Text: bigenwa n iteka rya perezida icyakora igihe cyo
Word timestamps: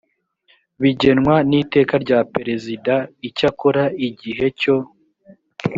bigenwa 0.81 1.35
n 1.49 1.51
iteka 1.61 1.93
rya 2.03 2.19
perezida 2.33 2.93
icyakora 3.27 3.83
igihe 4.07 4.45
cyo 4.59 4.75